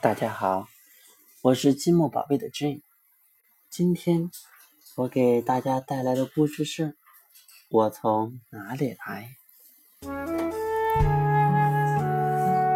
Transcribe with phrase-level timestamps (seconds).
[0.00, 0.68] 大家好，
[1.42, 2.82] 我是积木宝贝的 J。
[3.68, 4.30] 今天
[4.94, 6.86] 我给大家带来的故事是
[7.68, 9.30] 《我从哪里来》。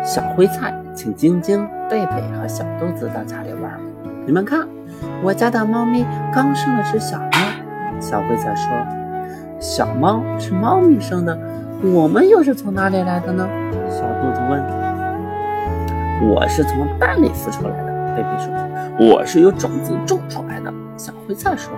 [0.04, 3.80] 小灰菜请晶晶、贝贝和小豆子到家里玩。
[4.26, 4.68] 你们看，
[5.22, 6.02] 我家的猫咪
[6.34, 7.30] 刚生了只小猫。
[8.00, 8.68] 小灰菜说
[9.62, 11.38] ：“小猫是猫咪生的，
[11.84, 13.48] 我们又是从哪里来的呢？”
[13.88, 14.91] 小豆子问。
[16.22, 18.52] 我是从蛋里孵出来的，贝贝说。
[18.98, 21.72] 我是由种子种出来的，小灰菜说。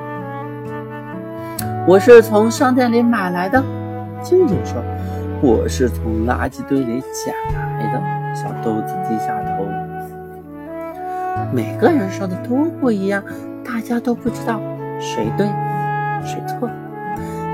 [1.87, 3.63] 我是从商店里买来的，
[4.23, 4.83] 静静说。
[5.41, 9.65] 我是从垃圾堆里捡来的，小豆子低下头。
[11.53, 13.23] 每个人说的都不一样，
[13.65, 14.61] 大家都不知道
[15.01, 15.47] 谁对。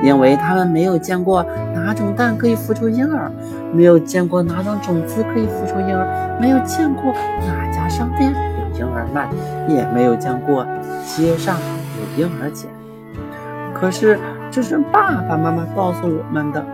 [0.02, 3.30] 因为他们没有见过哪种蛋可以孵出婴儿，
[3.72, 7.12] 没有见过哪种种子可以孵出婴儿，没有见过
[7.46, 9.28] 哪家商店有婴儿卖，
[9.68, 10.66] 也没有见过
[11.04, 11.56] 街上
[12.16, 12.70] 有婴儿捡。
[13.74, 14.18] 可是
[14.50, 16.64] 这是爸爸妈妈告诉我们的。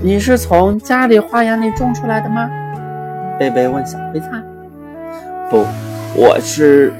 [0.00, 2.48] 你是从家里花园里种出来的吗？
[3.36, 4.28] 贝贝问小灰菜。
[5.50, 5.64] 不，
[6.14, 6.92] 我是，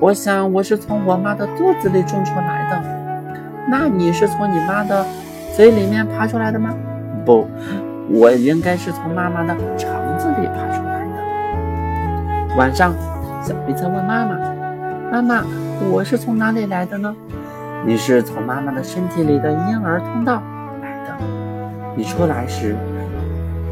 [0.00, 3.01] 我想我是从我妈的肚子里种出来的。
[3.68, 5.06] 那你是从你妈的
[5.54, 6.74] 嘴里面爬出来的吗？
[7.24, 7.48] 不，
[8.10, 12.56] 我应该是从妈妈的肠子里爬出来的。
[12.56, 12.92] 晚上，
[13.42, 14.36] 小灰菜问妈妈
[15.10, 15.44] ：“妈妈，
[15.90, 17.14] 我是从哪里来的呢？”
[17.86, 20.42] 你是从妈妈的身体里的婴儿通道
[20.82, 21.24] 来的。
[21.96, 22.76] 你出来时，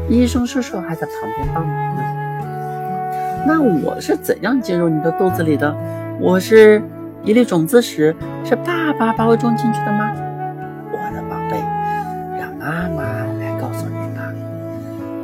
[0.09, 2.01] 医生叔叔还在旁边帮忙呢。
[3.45, 5.75] 那我是怎样进入你的肚子里的？
[6.19, 6.81] 我是。
[7.23, 10.11] 一粒种子时，是爸爸把我种进去的吗？
[10.91, 11.57] 我的宝贝，
[12.39, 13.03] 让妈妈
[13.39, 14.23] 来告诉你吧。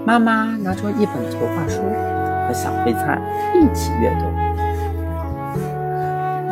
[0.05, 1.81] 妈妈拿出一本图画书，
[2.47, 3.19] 和小灰菜
[3.55, 4.25] 一起阅读。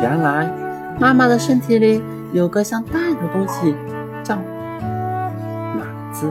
[0.02, 0.50] 原来，
[0.98, 3.76] 妈妈的身体里有个像蛋的东西，
[4.24, 6.26] 叫卵子；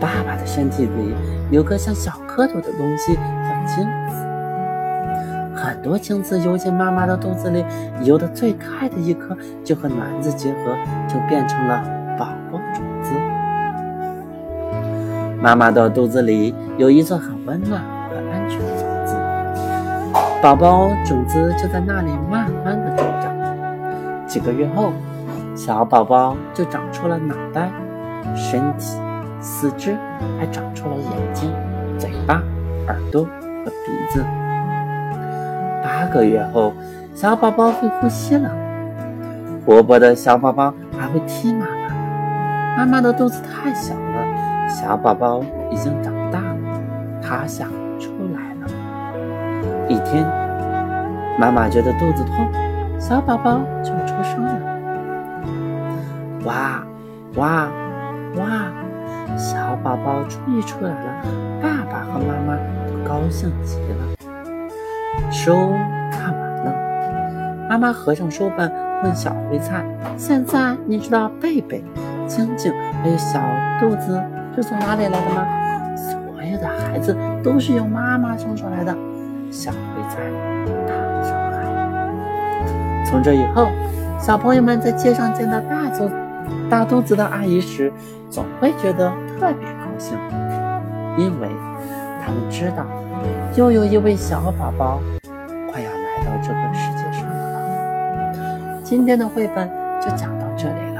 [0.00, 1.14] 爸爸的身体里
[1.52, 4.26] 有个像小蝌蚪的东西，叫精子。
[5.66, 7.64] 很多精子游进妈妈的肚子里，
[8.04, 10.76] 游得最快的一颗就和卵子结合，
[11.08, 11.82] 就变成了
[12.16, 13.12] 宝宝种子。
[15.42, 19.16] 妈妈的肚子里有一座很温暖和安全的种子，
[20.40, 23.34] 宝宝种子就在那里慢慢的成长。
[24.24, 24.92] 几个月后，
[25.56, 27.68] 小宝宝就长出了脑袋、
[28.36, 28.96] 身体、
[29.40, 29.96] 四肢，
[30.38, 31.50] 还长出了眼睛、
[31.98, 32.40] 嘴巴、
[32.86, 34.24] 耳朵和鼻子。
[35.86, 36.72] 八个月后，
[37.14, 38.50] 小宝宝会呼吸了。
[39.64, 42.76] 活泼的小宝宝还会踢妈妈。
[42.76, 46.82] 妈妈的肚子太小了，小宝宝已经长大了，
[47.22, 47.68] 他想
[48.00, 48.66] 出来了。
[49.88, 50.26] 一天，
[51.38, 52.48] 妈妈觉得肚子痛，
[52.98, 54.58] 小宝宝就出生了。
[56.46, 56.82] 哇
[57.36, 57.68] 哇
[58.36, 58.72] 哇！
[59.36, 61.22] 小宝宝终于出来了，
[61.62, 62.56] 爸爸和妈妈
[62.88, 64.15] 都高兴极了。
[65.30, 65.72] 书
[66.10, 68.72] 看完了，妈妈合上书本，
[69.02, 69.84] 问小灰菜
[70.16, 71.84] ：“现在你知道贝贝、
[72.26, 72.72] 晶晶
[73.02, 73.40] 还有小
[73.78, 74.22] 肚子
[74.54, 75.46] 是从哪里来的吗？”
[75.96, 78.96] 所有的孩子都是由妈妈生出来的。
[79.50, 80.16] 小灰菜
[80.86, 83.04] 大声喊。
[83.04, 83.68] 从这以后，
[84.18, 86.10] 小朋友们在街上见到大肚
[86.68, 87.92] 大肚子的阿姨时，
[88.30, 90.18] 总会觉得特别高兴，
[91.16, 91.48] 因为
[92.26, 92.84] 他们知道
[93.54, 95.00] 又有一位小宝宝
[95.70, 96.06] 快要来。
[96.26, 98.80] 到这个世界上了。
[98.82, 99.68] 今天的绘本
[100.00, 100.95] 就讲到这里了。